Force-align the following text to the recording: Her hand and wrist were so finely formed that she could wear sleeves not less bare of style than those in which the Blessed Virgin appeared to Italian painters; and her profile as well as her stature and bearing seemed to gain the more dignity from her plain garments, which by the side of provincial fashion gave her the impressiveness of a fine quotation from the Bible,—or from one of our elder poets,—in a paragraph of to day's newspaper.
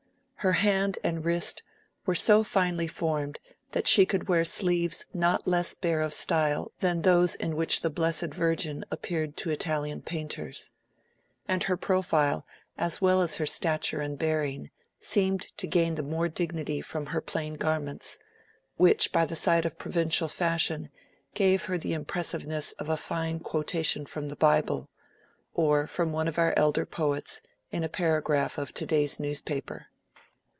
Her 0.43 0.53
hand 0.53 0.97
and 1.03 1.23
wrist 1.23 1.61
were 2.07 2.15
so 2.15 2.43
finely 2.43 2.87
formed 2.87 3.37
that 3.73 3.85
she 3.85 4.07
could 4.07 4.27
wear 4.27 4.43
sleeves 4.43 5.05
not 5.13 5.47
less 5.47 5.75
bare 5.75 6.01
of 6.01 6.15
style 6.15 6.71
than 6.79 7.03
those 7.03 7.35
in 7.35 7.55
which 7.55 7.81
the 7.81 7.91
Blessed 7.91 8.33
Virgin 8.33 8.83
appeared 8.89 9.37
to 9.37 9.51
Italian 9.51 10.01
painters; 10.01 10.71
and 11.47 11.65
her 11.65 11.77
profile 11.77 12.43
as 12.75 12.99
well 12.99 13.21
as 13.21 13.35
her 13.35 13.45
stature 13.45 14.01
and 14.01 14.17
bearing 14.17 14.71
seemed 14.99 15.55
to 15.59 15.67
gain 15.67 15.93
the 15.93 16.01
more 16.01 16.27
dignity 16.27 16.81
from 16.81 17.05
her 17.13 17.21
plain 17.21 17.53
garments, 17.53 18.17
which 18.77 19.11
by 19.11 19.25
the 19.25 19.35
side 19.35 19.63
of 19.67 19.77
provincial 19.77 20.27
fashion 20.27 20.89
gave 21.35 21.65
her 21.65 21.77
the 21.77 21.93
impressiveness 21.93 22.71
of 22.79 22.89
a 22.89 22.97
fine 22.97 23.39
quotation 23.39 24.07
from 24.07 24.27
the 24.29 24.35
Bible,—or 24.35 24.87
from 25.85 26.11
one 26.11 26.27
of 26.27 26.39
our 26.39 26.55
elder 26.57 26.87
poets,—in 26.87 27.83
a 27.83 27.87
paragraph 27.87 28.57
of 28.57 28.73
to 28.73 28.87
day's 28.87 29.19
newspaper. 29.19 29.85